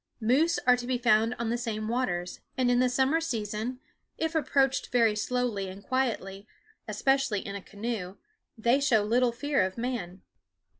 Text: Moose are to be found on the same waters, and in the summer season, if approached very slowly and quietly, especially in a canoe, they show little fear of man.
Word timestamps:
Moose 0.19 0.57
are 0.65 0.75
to 0.77 0.87
be 0.87 0.97
found 0.97 1.35
on 1.37 1.51
the 1.51 1.57
same 1.59 1.87
waters, 1.87 2.39
and 2.57 2.71
in 2.71 2.79
the 2.79 2.89
summer 2.89 3.21
season, 3.21 3.79
if 4.17 4.33
approached 4.33 4.91
very 4.91 5.15
slowly 5.15 5.69
and 5.69 5.83
quietly, 5.83 6.47
especially 6.87 7.41
in 7.41 7.53
a 7.53 7.61
canoe, 7.61 8.15
they 8.57 8.79
show 8.79 9.03
little 9.03 9.31
fear 9.31 9.61
of 9.63 9.77
man. 9.77 10.23